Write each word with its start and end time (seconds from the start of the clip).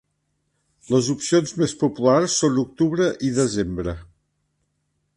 Les 0.93 1.09
opcions 1.15 1.53
més 1.63 1.77
populars 1.85 2.39
són 2.41 2.59
octubre 2.65 3.13
i 3.31 3.33
desembre. 3.39 3.99